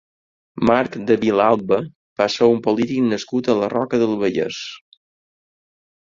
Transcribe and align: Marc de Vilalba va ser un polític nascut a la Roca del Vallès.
Marc 0.67 0.95
de 1.09 1.17
Vilalba 1.23 1.77
va 2.21 2.25
ser 2.35 2.47
un 2.53 2.57
polític 2.67 3.03
nascut 3.09 3.49
a 3.51 3.57
la 3.59 3.67
Roca 3.73 3.99
del 4.05 4.15
Vallès. 4.23 4.57